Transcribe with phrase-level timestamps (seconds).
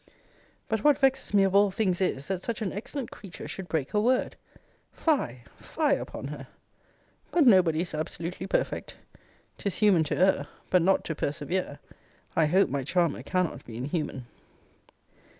[0.67, 3.91] But what vexes me of all things is, that such an excellent creature should break
[3.91, 4.35] her word:
[4.91, 6.47] Fie, fie, upon her!
[7.29, 8.95] But nobody is absolutely perfect!
[9.59, 11.77] 'Tis human to err, but not to persevere
[12.35, 14.25] I hope my charmer cannot be inhuman!